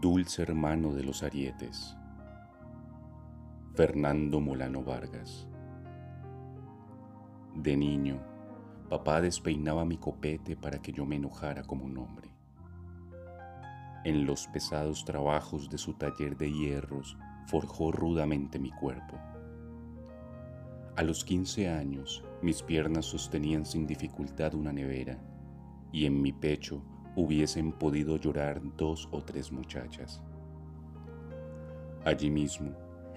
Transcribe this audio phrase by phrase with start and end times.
[0.00, 1.96] dulce hermano de los arietes.
[3.74, 5.48] Fernando Molano Vargas.
[7.56, 8.20] De niño,
[8.88, 12.30] papá despeinaba mi copete para que yo me enojara como un hombre.
[14.04, 17.18] En los pesados trabajos de su taller de hierros
[17.48, 19.18] forjó rudamente mi cuerpo.
[20.94, 25.18] A los 15 años, mis piernas sostenían sin dificultad una nevera
[25.90, 26.84] y en mi pecho
[27.18, 30.22] hubiesen podido llorar dos o tres muchachas.
[32.04, 32.70] Allí mismo,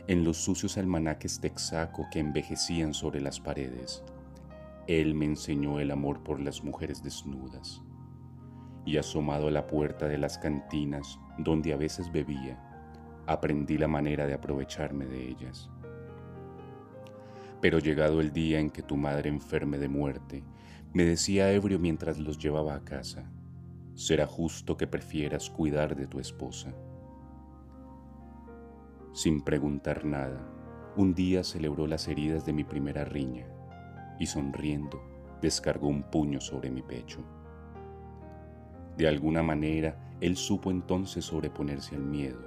[0.07, 4.03] en los sucios almanaques texaco que envejecían sobre las paredes,
[4.87, 7.83] él me enseñó el amor por las mujeres desnudas.
[8.87, 12.59] Y asomado a la puerta de las cantinas donde a veces bebía,
[13.27, 15.69] aprendí la manera de aprovecharme de ellas.
[17.61, 20.43] Pero llegado el día en que tu madre enferme de muerte,
[20.91, 23.31] me decía ebrio mientras los llevaba a casa,
[23.95, 26.73] será justo que prefieras cuidar de tu esposa.
[29.13, 30.41] Sin preguntar nada,
[30.95, 33.47] un día celebró las heridas de mi primera riña
[34.19, 35.01] y sonriendo
[35.41, 37.19] descargó un puño sobre mi pecho.
[38.97, 42.39] De alguna manera, él supo entonces sobreponerse al miedo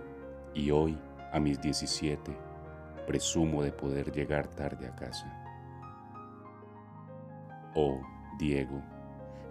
[0.55, 0.97] y hoy,
[1.33, 2.37] a mis 17,
[3.06, 5.45] presumo de poder llegar tarde a casa.
[7.75, 8.00] Oh,
[8.39, 8.81] Diego,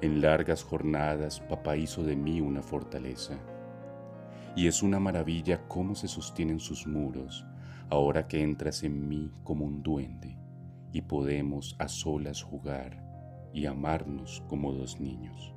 [0.02, 3.38] en largas jornadas papá hizo de mí una fortaleza.
[4.56, 7.46] Y es una maravilla cómo se sostienen sus muros
[7.90, 10.38] ahora que entras en mí como un duende
[10.92, 13.04] y podemos a solas jugar
[13.54, 15.54] y amarnos como dos niños.